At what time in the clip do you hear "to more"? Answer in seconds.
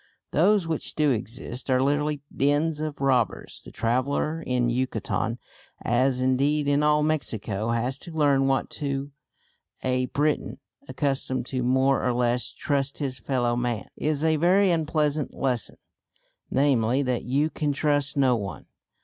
11.53-12.03